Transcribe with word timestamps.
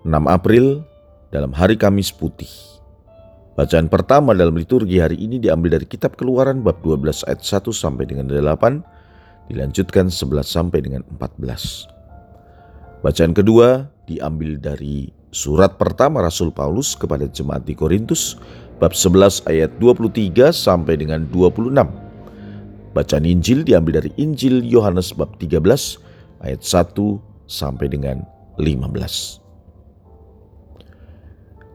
6 0.00 0.16
April 0.32 0.80
dalam 1.28 1.52
hari 1.52 1.76
Kamis 1.76 2.08
Putih. 2.08 2.48
Bacaan 3.52 3.92
pertama 3.92 4.32
dalam 4.32 4.56
liturgi 4.56 4.96
hari 4.96 5.20
ini 5.20 5.36
diambil 5.36 5.76
dari 5.76 5.84
kitab 5.84 6.16
Keluaran 6.16 6.64
bab 6.64 6.80
12 6.80 7.28
ayat 7.28 7.44
1 7.44 7.68
sampai 7.68 8.08
dengan 8.08 8.24
8, 8.32 8.80
dilanjutkan 9.52 10.08
11 10.08 10.48
sampai 10.48 10.80
dengan 10.80 11.04
14. 11.20 13.04
Bacaan 13.04 13.36
kedua 13.36 13.92
diambil 14.08 14.56
dari 14.56 15.12
surat 15.28 15.76
pertama 15.76 16.24
Rasul 16.24 16.48
Paulus 16.48 16.96
kepada 16.96 17.28
jemaat 17.28 17.68
di 17.68 17.76
Korintus 17.76 18.40
bab 18.80 18.96
11 18.96 19.44
ayat 19.52 19.76
23 19.76 20.48
sampai 20.48 20.96
dengan 20.96 21.28
26. 21.28 21.76
Bacaan 22.96 23.24
Injil 23.28 23.68
diambil 23.68 24.00
dari 24.00 24.10
Injil 24.16 24.64
Yohanes 24.64 25.12
bab 25.12 25.36
13 25.36 25.60
ayat 26.40 26.64
1 26.64 26.96
sampai 27.44 27.86
dengan 27.92 28.24
15. 28.56 29.49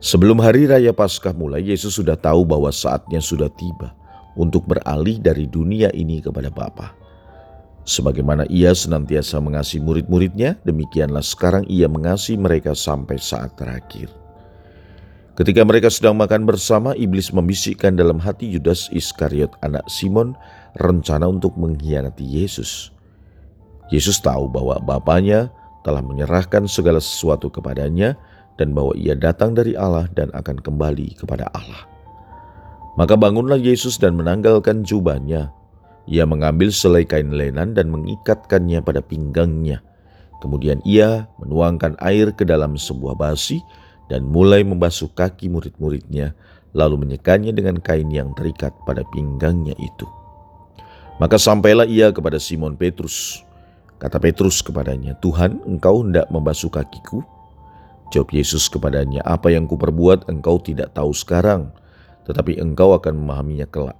Sebelum 0.05 0.37
hari 0.37 0.69
raya 0.69 0.93
Paskah 0.93 1.33
mulai, 1.33 1.65
Yesus 1.65 1.97
sudah 1.97 2.13
tahu 2.13 2.45
bahwa 2.45 2.69
saatnya 2.69 3.17
sudah 3.17 3.49
tiba 3.49 3.89
untuk 4.37 4.69
beralih 4.69 5.17
dari 5.17 5.49
dunia 5.49 5.89
ini 5.97 6.21
kepada 6.21 6.53
Bapa. 6.53 6.93
Sebagaimana 7.89 8.45
ia 8.45 8.69
senantiasa 8.77 9.41
mengasihi 9.41 9.81
murid-muridnya, 9.81 10.61
demikianlah 10.61 11.25
sekarang 11.25 11.65
ia 11.65 11.89
mengasihi 11.89 12.37
mereka 12.37 12.77
sampai 12.77 13.17
saat 13.17 13.57
terakhir. 13.57 14.13
Ketika 15.33 15.65
mereka 15.65 15.89
sedang 15.89 16.13
makan 16.21 16.45
bersama, 16.45 16.93
iblis 16.93 17.33
membisikkan 17.33 17.97
dalam 17.97 18.21
hati 18.21 18.45
Yudas 18.45 18.93
Iskariot 18.93 19.57
anak 19.65 19.89
Simon 19.89 20.37
rencana 20.77 21.25
untuk 21.25 21.57
mengkhianati 21.57 22.21
Yesus. 22.21 22.93
Yesus 23.89 24.21
tahu 24.21 24.53
bahwa 24.53 24.77
Bapaknya 24.85 25.49
telah 25.81 26.05
menyerahkan 26.05 26.69
segala 26.69 27.01
sesuatu 27.01 27.49
kepadanya, 27.49 28.13
dan 28.55 28.71
bahwa 28.71 28.95
ia 28.95 29.15
datang 29.15 29.51
dari 29.55 29.75
Allah 29.75 30.07
dan 30.15 30.31
akan 30.31 30.59
kembali 30.59 31.19
kepada 31.19 31.47
Allah. 31.51 31.87
Maka 32.95 33.19
bangunlah 33.19 33.59
Yesus 33.59 33.99
dan 33.99 34.15
menanggalkan 34.15 34.87
jubahnya. 34.87 35.51
Ia 36.07 36.23
mengambil 36.23 36.71
selai 36.71 37.03
kain 37.03 37.35
lenan 37.35 37.75
dan 37.75 37.91
mengikatkannya 37.91 38.79
pada 38.79 39.03
pinggangnya. 39.03 39.83
Kemudian 40.39 40.79
ia 40.87 41.27
menuangkan 41.41 41.99
air 41.99 42.31
ke 42.31 42.47
dalam 42.47 42.79
sebuah 42.79 43.17
basi 43.19 43.59
dan 44.07 44.23
mulai 44.23 44.61
membasuh 44.61 45.09
kaki 45.11 45.49
murid-muridnya, 45.49 46.37
lalu 46.77 47.03
menyekanya 47.03 47.51
dengan 47.51 47.81
kain 47.81 48.07
yang 48.13 48.31
terikat 48.37 48.71
pada 48.85 49.01
pinggangnya 49.11 49.73
itu. 49.81 50.07
Maka 51.17 51.39
sampailah 51.39 51.87
ia 51.87 52.11
kepada 52.11 52.37
Simon 52.37 52.75
Petrus. 52.77 53.41
Kata 53.97 54.19
Petrus 54.19 54.59
kepadanya, 54.59 55.15
Tuhan 55.23 55.63
engkau 55.63 56.03
hendak 56.03 56.27
membasuh 56.27 56.67
kakiku? 56.67 57.23
Jawab 58.13 58.29
Yesus 58.33 58.69
kepadanya, 58.69 59.25
apa 59.25 59.49
yang 59.49 59.65
kuperbuat 59.65 60.29
engkau 60.29 60.61
tidak 60.61 60.93
tahu 60.93 61.09
sekarang, 61.13 61.73
tetapi 62.29 62.61
engkau 62.61 62.93
akan 62.93 63.17
memahaminya 63.17 63.65
kelak. 63.69 63.97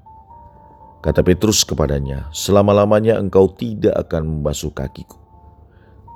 Kata 1.06 1.22
Petrus 1.22 1.62
kepadanya, 1.62 2.30
selama-lamanya 2.34 3.22
engkau 3.22 3.46
tidak 3.54 3.94
akan 4.10 4.26
membasuh 4.26 4.74
kakiku. 4.74 5.22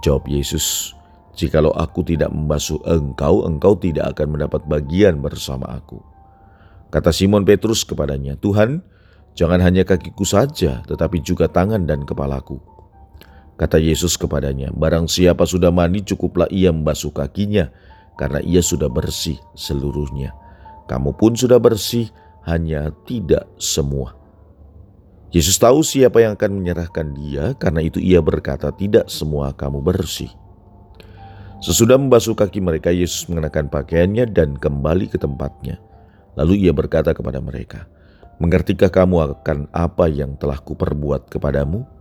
Jawab 0.01 0.25
Yesus, 0.25 0.97
jikalau 1.37 1.69
aku 1.77 2.01
tidak 2.01 2.33
membasuh 2.33 2.81
engkau, 2.89 3.45
engkau 3.45 3.77
tidak 3.77 4.17
akan 4.17 4.37
mendapat 4.37 4.65
bagian 4.65 5.21
bersama 5.21 5.69
aku. 5.77 6.01
Kata 6.89 7.13
Simon 7.13 7.45
Petrus 7.45 7.85
kepadanya, 7.85 8.33
Tuhan, 8.41 8.81
jangan 9.37 9.61
hanya 9.61 9.85
kakiku 9.85 10.25
saja, 10.25 10.81
tetapi 10.89 11.21
juga 11.21 11.45
tangan 11.45 11.85
dan 11.85 12.01
kepalaku. 12.01 12.57
Kata 13.59 13.75
Yesus 13.75 14.15
kepadanya, 14.15 14.71
barang 14.71 15.11
siapa 15.11 15.43
sudah 15.43 15.67
mandi 15.67 15.99
cukuplah 15.99 16.47
ia 16.47 16.71
membasuh 16.71 17.11
kakinya, 17.11 17.67
karena 18.15 18.39
ia 18.39 18.63
sudah 18.63 18.87
bersih 18.87 19.35
seluruhnya. 19.51 20.31
Kamu 20.87 21.19
pun 21.19 21.35
sudah 21.35 21.59
bersih, 21.59 22.07
hanya 22.47 22.95
tidak 23.03 23.51
semua. 23.59 24.15
Yesus 25.35 25.59
tahu 25.59 25.83
siapa 25.83 26.23
yang 26.23 26.39
akan 26.39 26.55
menyerahkan 26.55 27.11
dia, 27.19 27.51
karena 27.59 27.83
itu 27.83 27.99
ia 27.99 28.23
berkata, 28.23 28.71
tidak 28.71 29.11
semua 29.11 29.51
kamu 29.51 29.83
bersih. 29.83 30.31
Sesudah 31.59 31.99
membasuh 31.99 32.39
kaki 32.39 32.63
mereka, 32.63 32.95
Yesus 32.95 33.27
mengenakan 33.27 33.67
pakaiannya 33.67 34.23
dan 34.31 34.55
kembali 34.55 35.11
ke 35.11 35.19
tempatnya. 35.19 35.83
Lalu 36.39 36.63
ia 36.63 36.71
berkata 36.71 37.11
kepada 37.11 37.43
mereka, 37.43 37.91
Mengertikah 38.39 38.87
kamu 38.87 39.43
akan 39.43 39.67
apa 39.75 40.07
yang 40.07 40.39
telah 40.39 40.55
kuperbuat 40.63 41.27
kepadamu? 41.27 41.98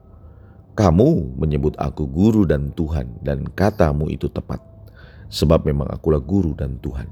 Kamu 0.79 1.35
menyebut 1.35 1.75
aku 1.75 2.07
guru 2.07 2.47
dan 2.47 2.71
Tuhan 2.71 3.19
dan 3.27 3.43
katamu 3.51 4.07
itu 4.15 4.31
tepat. 4.31 4.63
Sebab 5.27 5.67
memang 5.67 5.91
akulah 5.91 6.23
guru 6.23 6.55
dan 6.55 6.79
Tuhan. 6.79 7.11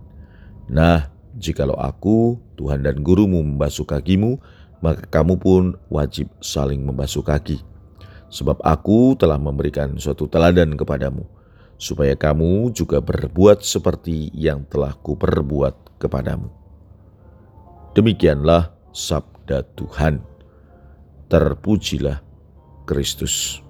Nah, 0.70 1.10
jikalau 1.34 1.74
aku, 1.74 2.38
Tuhan 2.54 2.86
dan 2.86 3.02
gurumu 3.02 3.42
membasuh 3.42 3.82
kakimu, 3.82 4.38
maka 4.78 5.02
kamu 5.10 5.34
pun 5.42 5.62
wajib 5.90 6.30
saling 6.38 6.86
membasuh 6.86 7.26
kaki. 7.26 7.58
Sebab 8.30 8.62
aku 8.62 9.18
telah 9.18 9.34
memberikan 9.34 9.98
suatu 9.98 10.30
teladan 10.30 10.78
kepadamu, 10.78 11.26
supaya 11.74 12.14
kamu 12.14 12.70
juga 12.70 13.02
berbuat 13.02 13.66
seperti 13.66 14.30
yang 14.30 14.62
telah 14.70 14.94
kuperbuat 14.94 15.98
kepadamu. 15.98 16.54
Demikianlah 17.98 18.70
sabda 18.94 19.66
Tuhan. 19.74 20.22
Terpujilah 21.26 22.25
Kristus. 22.86 23.60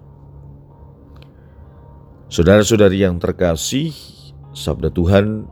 Saudara-saudari 2.28 3.00
yang 3.00 3.16
terkasih, 3.16 3.90
sabda 4.52 4.92
Tuhan 4.92 5.48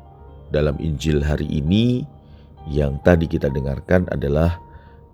dalam 0.53 0.77
Injil 0.79 1.25
hari 1.25 1.49
ini 1.49 2.05
yang 2.69 3.01
tadi 3.03 3.25
kita 3.25 3.49
dengarkan 3.49 4.05
adalah 4.13 4.61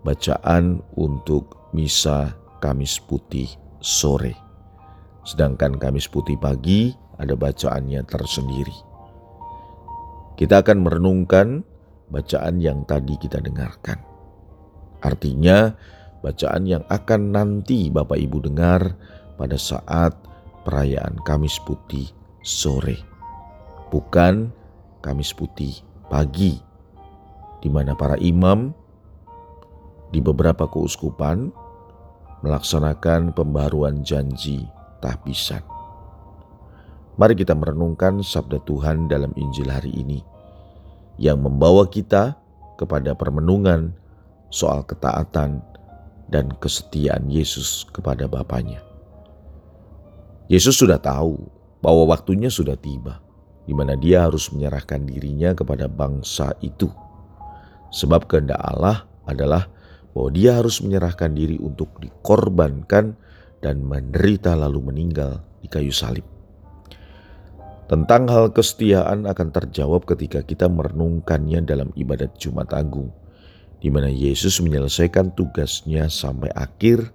bacaan 0.02 0.82
untuk 0.98 1.70
misa 1.70 2.34
Kamis 2.58 2.98
Putih 2.98 3.48
sore. 3.78 4.34
Sedangkan 5.22 5.78
Kamis 5.78 6.10
Putih 6.10 6.36
pagi 6.36 6.92
ada 7.20 7.36
bacaannya 7.36 8.02
tersendiri. 8.08 8.76
Kita 10.40 10.64
akan 10.64 10.78
merenungkan 10.80 11.62
bacaan 12.08 12.64
yang 12.64 12.88
tadi 12.88 13.20
kita 13.20 13.44
dengarkan. 13.44 14.00
Artinya, 15.04 15.76
bacaan 16.20 16.68
yang 16.68 16.84
akan 16.88 17.32
nanti 17.32 17.88
Bapak 17.88 18.16
Ibu 18.16 18.44
dengar 18.48 18.96
pada 19.40 19.56
saat 19.56 20.12
perayaan 20.64 21.16
Kamis 21.24 21.56
Putih 21.64 22.08
sore, 22.44 23.00
bukan 23.88 24.52
Kamis 25.00 25.32
Putih 25.32 25.80
pagi, 26.12 26.60
di 27.64 27.68
mana 27.72 27.96
para 27.96 28.16
imam 28.20 28.72
di 30.12 30.20
beberapa 30.20 30.68
keuskupan 30.68 31.52
melaksanakan 32.40 33.32
pembaruan 33.36 34.00
janji 34.04 34.64
tahbisan. 35.00 35.62
Mari 37.20 37.36
kita 37.36 37.52
merenungkan 37.52 38.24
sabda 38.24 38.64
Tuhan 38.64 39.12
dalam 39.12 39.36
Injil 39.36 39.68
hari 39.68 39.92
ini 39.92 40.24
yang 41.20 41.44
membawa 41.44 41.84
kita 41.84 42.32
kepada 42.80 43.12
permenungan 43.12 43.92
soal 44.48 44.80
ketaatan 44.88 45.60
dan 46.30 46.54
kesetiaan 46.62 47.26
Yesus 47.26 47.84
kepada 47.90 48.30
Bapaknya. 48.30 48.80
Yesus 50.46 50.78
sudah 50.78 50.98
tahu 50.98 51.38
bahwa 51.82 52.14
waktunya 52.14 52.50
sudah 52.50 52.78
tiba, 52.78 53.18
di 53.66 53.74
mana 53.74 53.98
dia 53.98 54.26
harus 54.26 54.50
menyerahkan 54.54 55.02
dirinya 55.06 55.54
kepada 55.54 55.90
bangsa 55.90 56.54
itu. 56.62 56.90
Sebab 57.90 58.30
kehendak 58.30 58.62
Allah 58.62 59.06
adalah 59.26 59.66
bahwa 60.14 60.30
dia 60.30 60.58
harus 60.58 60.78
menyerahkan 60.82 61.34
diri 61.34 61.58
untuk 61.58 61.98
dikorbankan 61.98 63.14
dan 63.62 63.82
menderita 63.82 64.54
lalu 64.54 64.90
meninggal 64.90 65.42
di 65.62 65.68
kayu 65.70 65.94
salib. 65.94 66.26
Tentang 67.90 68.30
hal 68.30 68.54
kesetiaan 68.54 69.26
akan 69.26 69.48
terjawab 69.50 70.06
ketika 70.06 70.46
kita 70.46 70.70
merenungkannya 70.70 71.66
dalam 71.66 71.90
ibadat 71.98 72.38
Jumat 72.38 72.70
Agung 72.70 73.10
di 73.80 73.88
mana 73.88 74.12
Yesus 74.12 74.60
menyelesaikan 74.60 75.32
tugasnya 75.34 76.06
sampai 76.12 76.52
akhir, 76.52 77.10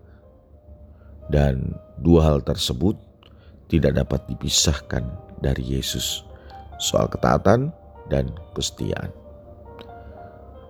dan 1.29 1.77
dua 2.01 2.33
hal 2.33 2.45
tersebut 2.45 2.97
tidak 3.69 3.97
dapat 3.97 4.25
dipisahkan 4.29 5.05
dari 5.41 5.77
Yesus. 5.77 6.25
soal 6.75 7.07
ketaatan 7.07 7.71
dan 8.11 8.35
kesetiaan. 8.51 9.07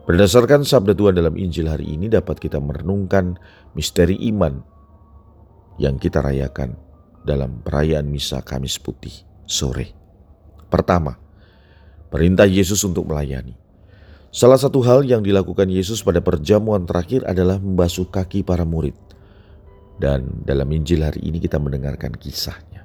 Berdasarkan 0.06 0.62
sabda 0.62 0.94
Tuhan 0.94 1.18
dalam 1.18 1.34
Injil 1.34 1.66
hari 1.66 1.98
ini 1.98 2.06
dapat 2.14 2.38
kita 2.38 2.62
merenungkan 2.62 3.42
misteri 3.74 4.22
iman 4.30 4.62
yang 5.82 5.98
kita 5.98 6.22
rayakan 6.22 6.78
dalam 7.26 7.66
perayaan 7.66 8.06
Misa 8.06 8.46
Kamis 8.46 8.78
Putih 8.78 9.26
sore. 9.50 9.98
Pertama, 10.70 11.18
perintah 12.14 12.46
Yesus 12.46 12.86
untuk 12.86 13.10
melayani. 13.10 13.65
Salah 14.36 14.60
satu 14.60 14.84
hal 14.84 15.08
yang 15.08 15.24
dilakukan 15.24 15.72
Yesus 15.72 16.04
pada 16.04 16.20
perjamuan 16.20 16.84
terakhir 16.84 17.24
adalah 17.24 17.56
membasuh 17.56 18.12
kaki 18.12 18.44
para 18.44 18.68
murid. 18.68 18.92
Dan 19.96 20.44
dalam 20.44 20.68
Injil 20.76 21.08
hari 21.08 21.24
ini 21.24 21.40
kita 21.40 21.56
mendengarkan 21.56 22.12
kisahnya. 22.20 22.84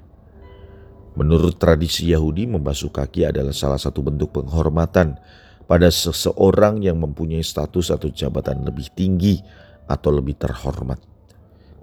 Menurut 1.19 1.59
tradisi 1.59 2.07
Yahudi, 2.07 2.47
membasuh 2.47 2.87
kaki 2.87 3.27
adalah 3.27 3.51
salah 3.51 3.75
satu 3.75 3.99
bentuk 3.99 4.31
penghormatan 4.31 5.19
pada 5.67 5.91
seseorang 5.91 6.79
yang 6.79 7.03
mempunyai 7.03 7.43
status 7.43 7.91
atau 7.91 8.07
jabatan 8.07 8.63
lebih 8.63 8.87
tinggi 8.95 9.43
atau 9.91 10.07
lebih 10.07 10.39
terhormat. 10.39 11.03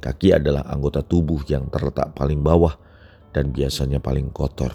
Kaki 0.01 0.33
adalah 0.33 0.65
anggota 0.65 1.05
tubuh 1.05 1.45
yang 1.45 1.69
terletak 1.69 2.17
paling 2.17 2.41
bawah 2.41 2.73
dan 3.37 3.53
biasanya 3.53 4.01
paling 4.01 4.33
kotor. 4.33 4.73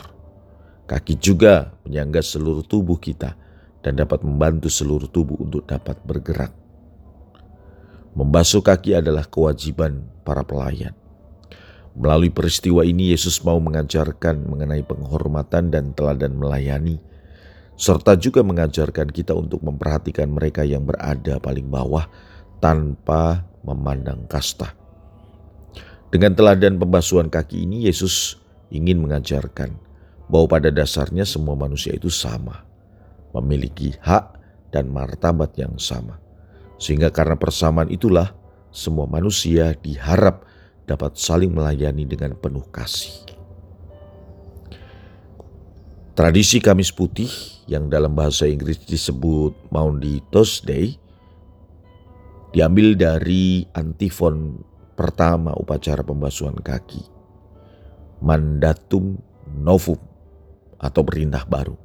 Kaki 0.85 1.17
juga 1.17 1.81
menyangga 1.81 2.21
seluruh 2.21 2.61
tubuh 2.61 3.01
kita 3.01 3.41
dan 3.83 3.99
dapat 3.99 4.23
membantu 4.23 4.71
seluruh 4.71 5.11
tubuh 5.11 5.37
untuk 5.37 5.67
dapat 5.67 5.99
bergerak. 6.07 6.55
Membasuh 8.15 8.63
kaki 8.63 8.97
adalah 8.97 9.27
kewajiban 9.27 10.07
para 10.23 10.41
pelayan. 10.47 10.95
Melalui 11.93 12.33
peristiwa 12.33 12.81
ini, 12.81 13.13
Yesus 13.13 13.43
mau 13.45 13.61
mengajarkan 13.61 14.49
mengenai 14.49 14.81
penghormatan 14.81 15.69
dan 15.69 15.93
teladan 15.93 16.33
melayani, 16.33 16.97
serta 17.77 18.17
juga 18.17 18.41
mengajarkan 18.41 19.13
kita 19.13 19.37
untuk 19.37 19.61
memperhatikan 19.61 20.29
mereka 20.29 20.65
yang 20.65 20.85
berada 20.85 21.37
paling 21.37 21.69
bawah 21.69 22.09
tanpa 22.57 23.45
memandang 23.61 24.25
kasta. 24.25 24.73
Dengan 26.09 26.33
teladan 26.37 26.77
pembasuhan 26.77 27.29
kaki 27.29 27.65
ini, 27.65 27.89
Yesus 27.89 28.37
ingin 28.69 29.01
mengajarkan 29.01 29.73
bahwa 30.29 30.45
pada 30.49 30.69
dasarnya 30.69 31.25
semua 31.25 31.53
manusia 31.57 31.93
itu 31.93 32.09
sama, 32.09 32.65
memiliki 33.33 33.97
hak 33.99 34.37
dan 34.69 34.89
martabat 34.89 35.53
yang 35.57 35.75
sama. 35.81 36.21
Sehingga 36.77 37.13
karena 37.13 37.37
persamaan 37.37 37.89
itulah 37.89 38.33
semua 38.73 39.05
manusia 39.05 39.77
diharap 39.77 40.45
dapat 40.89 41.15
saling 41.15 41.53
melayani 41.53 42.03
dengan 42.09 42.33
penuh 42.37 42.65
kasih. 42.73 43.33
Tradisi 46.13 46.61
Kamis 46.61 46.93
Putih 46.93 47.29
yang 47.65 47.89
dalam 47.89 48.13
bahasa 48.13 48.45
Inggris 48.45 48.77
disebut 48.85 49.57
Maundy 49.73 50.21
Thursday 50.29 50.93
diambil 52.53 52.93
dari 52.93 53.65
antifon 53.73 54.61
pertama 54.93 55.57
upacara 55.57 56.05
pembasuhan 56.05 56.53
kaki. 56.61 57.01
Mandatum 58.21 59.17
Novum 59.57 59.99
atau 60.77 61.01
perintah 61.01 61.43
baru. 61.49 61.82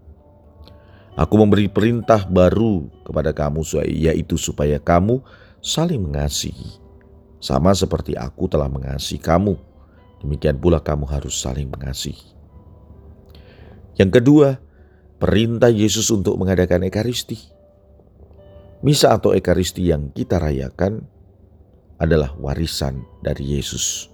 Aku 1.19 1.35
memberi 1.35 1.67
perintah 1.67 2.23
baru 2.31 2.87
kepada 3.03 3.35
kamu 3.35 3.67
yaitu 3.91 4.39
supaya 4.39 4.79
kamu 4.79 5.19
saling 5.59 5.99
mengasihi. 5.99 6.79
Sama 7.43 7.75
seperti 7.75 8.15
aku 8.15 8.47
telah 8.47 8.71
mengasihi 8.71 9.19
kamu, 9.19 9.59
demikian 10.23 10.55
pula 10.63 10.79
kamu 10.79 11.11
harus 11.11 11.35
saling 11.35 11.67
mengasihi. 11.67 12.39
Yang 13.99 14.23
kedua, 14.23 14.49
perintah 15.19 15.75
Yesus 15.75 16.07
untuk 16.15 16.39
mengadakan 16.39 16.87
ekaristi. 16.87 17.35
Misa 18.87 19.11
atau 19.11 19.35
ekaristi 19.35 19.91
yang 19.91 20.15
kita 20.15 20.39
rayakan 20.39 21.03
adalah 21.99 22.31
warisan 22.39 23.03
dari 23.27 23.59
Yesus. 23.59 24.07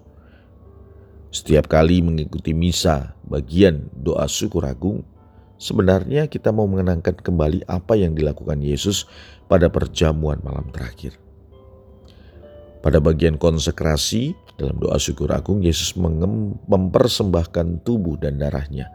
Setiap 1.28 1.68
kali 1.68 2.00
mengikuti 2.00 2.56
misa 2.56 3.12
bagian 3.28 3.92
doa 3.92 4.24
syukur 4.24 4.64
agung, 4.64 5.04
Sebenarnya 5.54 6.26
kita 6.26 6.50
mau 6.50 6.66
mengenangkan 6.66 7.14
kembali 7.22 7.64
apa 7.70 7.94
yang 7.94 8.12
dilakukan 8.18 8.58
Yesus 8.60 9.06
pada 9.46 9.70
perjamuan 9.70 10.42
malam 10.42 10.66
terakhir. 10.74 11.16
Pada 12.82 13.00
bagian 13.00 13.40
konsekrasi 13.40 14.36
dalam 14.60 14.76
doa 14.76 15.00
syukur 15.00 15.32
agung, 15.32 15.64
Yesus 15.64 15.96
mempersembahkan 16.68 17.86
tubuh 17.86 18.20
dan 18.20 18.36
darahnya 18.36 18.92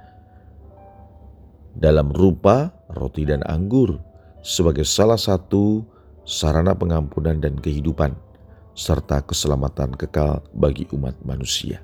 dalam 1.79 2.11
rupa 2.11 2.75
roti 2.91 3.23
dan 3.23 3.45
anggur 3.47 3.97
sebagai 4.44 4.83
salah 4.83 5.17
satu 5.17 5.85
sarana 6.27 6.75
pengampunan 6.75 7.39
dan 7.39 7.56
kehidupan 7.57 8.13
serta 8.75 9.23
keselamatan 9.23 9.95
kekal 9.95 10.44
bagi 10.56 10.88
umat 10.95 11.15
manusia. 11.23 11.81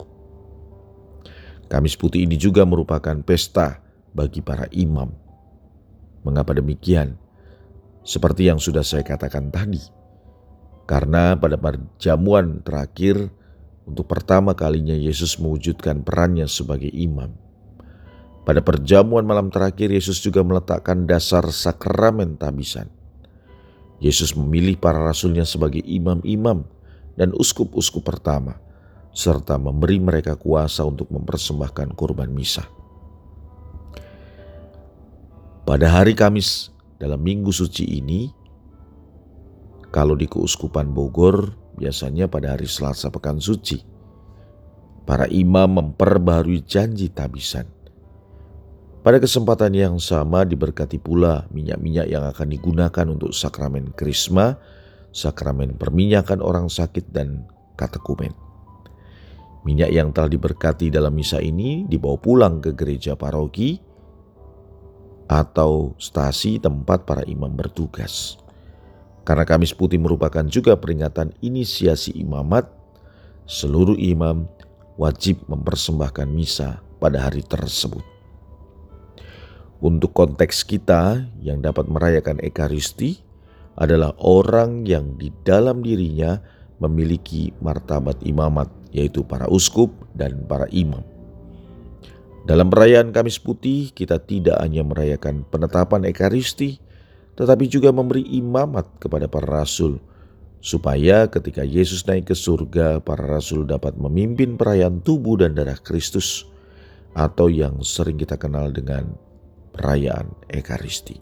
Kamis 1.66 1.98
putih 1.98 2.30
ini 2.30 2.38
juga 2.38 2.62
merupakan 2.63 3.18
pesta 3.25 3.81
bagi 4.16 4.40
para 4.40 4.72
imam. 4.72 5.12
Mengapa 6.24 6.56
demikian? 6.56 7.20
Seperti 8.08 8.48
yang 8.48 8.58
sudah 8.58 8.82
saya 8.82 9.04
katakan 9.04 9.52
tadi, 9.52 9.82
karena 10.88 11.36
pada 11.36 11.58
perjamuan 11.58 12.62
terakhir 12.64 13.34
untuk 13.84 14.08
pertama 14.08 14.56
kalinya 14.56 14.94
Yesus 14.94 15.38
mewujudkan 15.38 16.02
perannya 16.02 16.48
sebagai 16.48 16.90
imam. 16.90 17.34
Pada 18.46 18.62
perjamuan 18.62 19.26
malam 19.26 19.50
terakhir 19.50 19.90
Yesus 19.90 20.22
juga 20.22 20.46
meletakkan 20.46 21.10
dasar 21.10 21.50
sakramen 21.50 22.38
tabisan. 22.38 22.94
Yesus 23.98 24.38
memilih 24.38 24.78
para 24.78 25.02
rasulnya 25.02 25.50
sebagai 25.50 25.82
imam-imam 25.82 26.62
dan 27.18 27.34
uskup-uskup 27.34 28.06
pertama, 28.06 28.62
serta 29.18 29.58
memberi 29.58 29.98
mereka 29.98 30.38
kuasa 30.38 30.86
untuk 30.86 31.10
mempersembahkan 31.10 31.98
kurban 31.98 32.30
misa. 32.30 32.70
Pada 35.66 35.90
hari 35.90 36.14
Kamis 36.14 36.70
dalam 37.02 37.26
minggu 37.26 37.50
suci 37.50 37.98
ini, 37.98 38.30
kalau 39.90 40.14
di 40.14 40.30
Keuskupan 40.30 40.94
Bogor 40.94 41.58
biasanya 41.82 42.30
pada 42.30 42.54
hari 42.54 42.70
Selasa 42.70 43.10
Pekan 43.10 43.42
Suci, 43.42 43.82
para 45.10 45.26
imam 45.26 45.66
memperbarui 45.82 46.62
janji 46.70 47.10
tabisan. 47.10 47.66
Pada 49.02 49.18
kesempatan 49.18 49.74
yang 49.74 49.98
sama 49.98 50.46
diberkati 50.46 51.02
pula 51.02 51.50
minyak-minyak 51.50 52.13
yang 52.13 52.30
akan 52.30 52.46
digunakan 52.54 53.06
untuk 53.10 53.34
sakramen 53.34 53.89
krisma, 53.98 54.62
sakramen 55.18 55.82
perminyakan 55.82 56.46
orang 56.46 56.70
sakit 56.70 57.10
dan 57.10 57.42
katekumen. 57.74 58.38
Minyak 59.66 59.89
yang 59.89 60.13
telah 60.13 60.30
diberkati 60.30 60.94
dalam 60.94 61.18
misa 61.18 61.42
ini 61.42 61.89
dibawa 61.89 62.22
pulang 62.22 62.62
ke 62.62 62.78
gereja 62.78 63.18
paroki 63.18 63.95
atau 65.25 65.98
stasi 65.98 66.62
tempat 66.62 67.05
para 67.05 67.25
imam 67.25 67.50
bertugas. 67.50 68.38
Karena 69.25 69.41
Kamis 69.41 69.74
Putih 69.74 69.98
merupakan 69.98 70.46
juga 70.46 70.77
peringatan 70.77 71.34
inisiasi 71.41 72.13
imamat, 72.22 72.70
seluruh 73.50 73.98
imam 73.98 74.46
wajib 75.01 75.41
mempersembahkan 75.50 76.29
misa 76.29 76.86
pada 77.01 77.25
hari 77.25 77.41
tersebut. 77.41 78.05
Untuk 79.82 80.13
konteks 80.13 80.63
kita 80.63 81.25
yang 81.41 81.60
dapat 81.60 81.89
merayakan 81.89 82.39
Ekaristi 82.41 83.22
adalah 83.75 84.15
orang 84.22 84.88
yang 84.88 85.20
di 85.20 85.34
dalam 85.44 85.84
dirinya 85.84 86.39
memiliki 86.79 87.51
martabat 87.60 88.24
imamat, 88.24 88.72
yaitu 88.96 89.25
para 89.25 89.50
uskup 89.51 89.91
dan 90.15 90.48
para 90.48 90.70
imam. 90.72 91.14
Dalam 92.46 92.70
perayaan 92.70 93.10
Kamis 93.10 93.42
Putih, 93.42 93.90
kita 93.90 94.22
tidak 94.22 94.62
hanya 94.62 94.86
merayakan 94.86 95.42
penetapan 95.50 96.06
Ekaristi, 96.06 96.78
tetapi 97.34 97.66
juga 97.66 97.90
memberi 97.90 98.22
imamat 98.38 99.02
kepada 99.02 99.25
para 99.25 99.66
rasul, 99.66 99.98
supaya 100.62 101.25
ketika 101.25 101.66
Yesus 101.66 102.06
naik 102.06 102.30
ke 102.30 102.38
surga, 102.38 103.02
para 103.02 103.25
rasul 103.25 103.66
dapat 103.66 103.98
memimpin 103.98 104.62
perayaan 104.62 105.02
tubuh 105.02 105.42
dan 105.42 105.58
darah 105.58 105.82
Kristus, 105.82 106.46
atau 107.18 107.50
yang 107.50 107.82
sering 107.82 108.22
kita 108.22 108.38
kenal 108.38 108.70
dengan 108.70 109.18
perayaan 109.74 110.30
Ekaristi. 110.46 111.18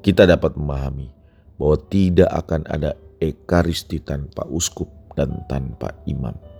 Kita 0.00 0.24
dapat 0.24 0.56
memahami 0.56 1.12
bahwa 1.60 1.76
tidak 1.92 2.32
akan 2.32 2.64
ada 2.72 2.96
Ekaristi 3.20 4.00
tanpa 4.00 4.48
uskup 4.48 4.88
dan 5.12 5.44
tanpa 5.44 5.92
imam. 6.08 6.53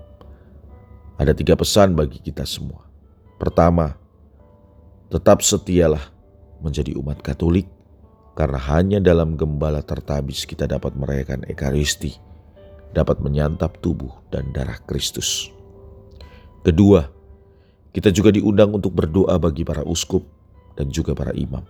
Ada 1.15 1.31
tiga 1.31 1.55
pesan 1.55 1.95
bagi 1.95 2.19
kita 2.19 2.43
semua. 2.43 2.85
Pertama, 3.39 3.95
tetap 5.11 5.47
setialah 5.47 6.11
menjadi 6.59 6.97
umat 6.99 7.23
Katolik 7.23 7.71
karena 8.35 8.59
hanya 8.59 8.99
dalam 8.99 9.39
gembala 9.39 9.79
tertabis 9.79 10.43
kita 10.43 10.67
dapat 10.67 10.99
merayakan 10.99 11.47
Ekaristi, 11.47 12.19
dapat 12.91 13.23
menyantap 13.23 13.79
tubuh 13.79 14.11
dan 14.35 14.51
darah 14.51 14.79
Kristus. 14.83 15.55
Kedua, 16.67 17.15
Kita 17.95 18.11
juga 18.11 18.35
diundang 18.35 18.75
untuk 18.75 18.91
berdoa 18.91 19.39
bagi 19.39 19.63
para 19.63 19.87
uskup 19.87 20.27
dan 20.75 20.91
juga 20.91 21.15
para 21.15 21.31
imam. 21.31 21.63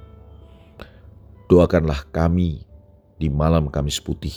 Doakanlah 1.52 2.08
kami 2.08 2.64
di 3.20 3.28
malam 3.28 3.68
Kamis 3.68 4.00
Putih 4.00 4.32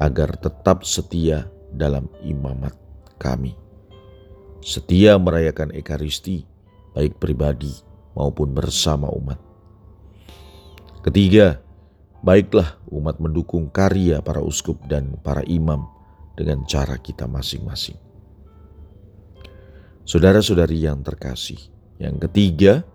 agar 0.00 0.40
tetap 0.40 0.88
setia 0.88 1.52
dalam 1.68 2.08
imamat 2.24 2.72
kami. 3.20 3.61
Setia 4.62 5.18
merayakan 5.18 5.74
Ekaristi, 5.74 6.46
baik 6.94 7.18
pribadi 7.18 7.74
maupun 8.14 8.54
bersama 8.54 9.10
umat. 9.10 9.34
Ketiga, 11.02 11.58
baiklah 12.22 12.78
umat 12.94 13.18
mendukung 13.18 13.66
karya 13.74 14.22
para 14.22 14.38
uskup 14.38 14.78
dan 14.86 15.18
para 15.18 15.42
imam 15.50 15.90
dengan 16.38 16.62
cara 16.62 16.94
kita 16.94 17.26
masing-masing. 17.26 17.98
Saudara-saudari 20.06 20.86
yang 20.86 21.02
terkasih, 21.02 21.58
yang 21.98 22.22
ketiga, 22.22 22.86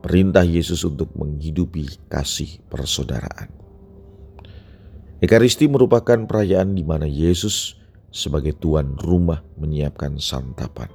perintah 0.00 0.48
Yesus 0.48 0.80
untuk 0.88 1.12
menghidupi 1.12 2.08
kasih 2.08 2.64
persaudaraan. 2.72 3.52
Ekaristi 5.20 5.68
merupakan 5.68 6.24
perayaan 6.24 6.72
di 6.72 6.84
mana 6.88 7.04
Yesus 7.04 7.83
sebagai 8.14 8.54
tuan 8.54 8.94
rumah 8.94 9.42
menyiapkan 9.58 10.22
santapan. 10.22 10.86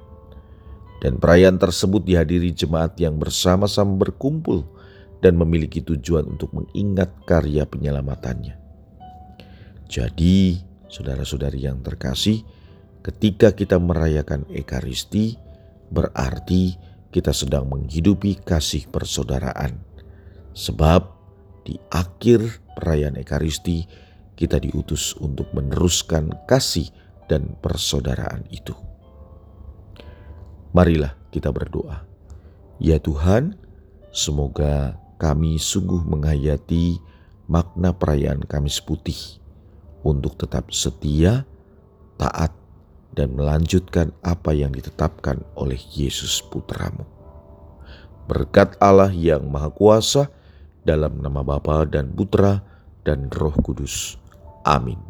Dan 1.04 1.20
perayaan 1.20 1.60
tersebut 1.60 2.04
dihadiri 2.04 2.56
jemaat 2.56 2.96
yang 2.96 3.20
bersama-sama 3.20 4.00
berkumpul 4.08 4.64
dan 5.20 5.36
memiliki 5.36 5.84
tujuan 5.84 6.24
untuk 6.24 6.52
mengingat 6.56 7.12
karya 7.28 7.68
penyelamatannya. 7.68 8.56
Jadi, 9.84 10.60
saudara-saudari 10.88 11.68
yang 11.68 11.80
terkasih, 11.84 12.40
Ketika 13.00 13.56
kita 13.56 13.80
merayakan 13.80 14.44
Ekaristi, 14.52 15.32
berarti 15.88 16.76
kita 17.08 17.32
sedang 17.32 17.64
menghidupi 17.72 18.44
kasih 18.44 18.92
persaudaraan. 18.92 19.80
Sebab 20.52 21.08
di 21.64 21.80
akhir 21.88 22.60
perayaan 22.76 23.16
Ekaristi, 23.16 23.88
kita 24.36 24.60
diutus 24.60 25.16
untuk 25.16 25.48
meneruskan 25.56 26.44
kasih 26.44 26.92
dan 27.30 27.54
persaudaraan 27.62 28.42
itu. 28.50 28.74
Marilah 30.74 31.14
kita 31.30 31.54
berdoa. 31.54 32.02
Ya 32.82 32.98
Tuhan, 32.98 33.54
semoga 34.10 34.98
kami 35.22 35.62
sungguh 35.62 36.02
menghayati 36.02 36.98
makna 37.46 37.94
perayaan 37.94 38.42
Kamis 38.42 38.82
Putih 38.82 39.38
untuk 40.02 40.34
tetap 40.34 40.74
setia, 40.74 41.46
taat, 42.18 42.50
dan 43.14 43.34
melanjutkan 43.34 44.14
apa 44.22 44.54
yang 44.54 44.70
ditetapkan 44.70 45.42
oleh 45.58 45.78
Yesus 45.94 46.42
Putramu. 46.46 47.06
Berkat 48.30 48.78
Allah 48.78 49.10
yang 49.10 49.50
Maha 49.50 49.74
Kuasa, 49.74 50.30
dalam 50.86 51.20
nama 51.20 51.42
Bapa 51.44 51.84
dan 51.84 52.14
Putra 52.14 52.62
dan 53.04 53.28
Roh 53.34 53.54
Kudus. 53.60 54.16
Amin. 54.64 55.09